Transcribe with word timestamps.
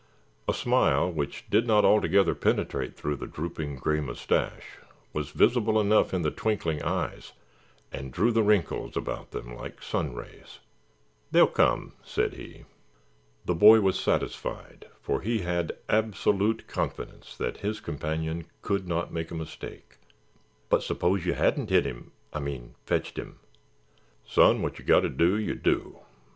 A 0.47 0.53
smile 0.55 1.11
which 1.11 1.47
did 1.51 1.67
not 1.67 1.85
altogether 1.85 2.33
penetrate 2.33 2.95
through 2.95 3.17
the 3.17 3.27
drooping 3.27 3.75
gray 3.75 3.99
mustache 3.99 4.79
was 5.13 5.29
visible 5.29 5.79
enough 5.79 6.11
in 6.11 6.23
the 6.23 6.31
twinkling 6.31 6.81
eyes 6.81 7.33
and 7.93 8.11
drew 8.11 8.31
the 8.31 8.41
wrinkles 8.41 8.97
about 8.97 9.29
them 9.29 9.55
like 9.55 9.79
sun 9.83 10.15
rays. 10.15 10.57
"They'll 11.29 11.45
come," 11.45 11.93
said 12.03 12.33
he. 12.33 12.65
The 13.45 13.53
boy 13.53 13.81
was 13.81 13.99
satisfied 13.99 14.87
for 15.03 15.21
he 15.21 15.41
had 15.41 15.77
absolute 15.87 16.65
confidence 16.67 17.37
that 17.37 17.57
his 17.57 17.79
companion 17.79 18.47
could 18.63 18.87
not 18.87 19.13
make 19.13 19.29
a 19.29 19.35
mistake. 19.35 19.97
"But 20.67 20.81
suppose 20.81 21.27
you 21.27 21.33
hadn't 21.35 21.69
hit 21.69 21.85
him—I 21.85 22.39
mean 22.39 22.73
fetched 22.87 23.17
him?" 23.19 23.37
"Son, 24.25 24.63
wot 24.63 24.79
yer 24.79 24.85
got 24.85 25.01
to 25.01 25.09
do, 25.09 25.37
yer 25.37 25.53
do. 25.53 25.99